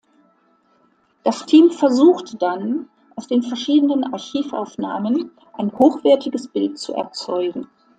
Das 1.23 1.45
Team 1.45 1.69
versucht 1.69 2.41
dann, 2.41 2.87
aus 3.15 3.27
den 3.27 3.43
verschiedenen 3.43 4.03
Archivaufnahmen 4.03 5.29
ein 5.53 5.71
hochwertiges 5.73 6.47
Bild 6.47 6.79
zu 6.79 6.95
erzeugen. 6.95 7.67